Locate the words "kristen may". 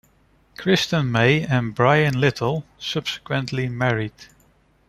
0.57-1.43